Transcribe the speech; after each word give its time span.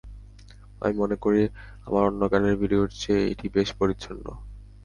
আমি 0.81 0.93
মনে 1.01 1.15
করি, 1.23 1.41
আমার 1.87 2.03
অন্য 2.09 2.21
গানের 2.31 2.55
ভিডিওর 2.61 2.89
চেয়ে 3.01 3.23
এটি 3.33 3.47
বেশ 3.55 3.69
পরিচ্ছন্ন। 3.79 4.25